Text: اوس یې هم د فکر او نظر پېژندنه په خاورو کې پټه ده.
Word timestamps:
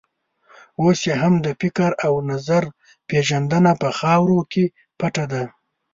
اوس 0.81 0.99
یې 1.09 1.15
هم 1.21 1.33
د 1.45 1.47
فکر 1.61 1.91
او 2.05 2.13
نظر 2.31 2.63
پېژندنه 3.07 3.71
په 3.81 3.89
خاورو 3.99 4.39
کې 4.51 4.65
پټه 4.99 5.25
ده. 5.31 5.43